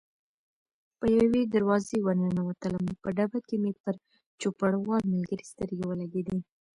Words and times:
په 0.99 1.05
یوې 1.19 1.41
دروازې 1.55 1.97
ور 2.01 2.15
ننوتلم، 2.25 2.85
په 3.01 3.09
ډبه 3.17 3.39
کې 3.47 3.55
مې 3.61 3.71
پر 3.83 3.95
چوپړوال 4.41 5.03
ملګري 5.13 5.45
سترګې 5.51 5.85
ولګېدې. 5.87 6.37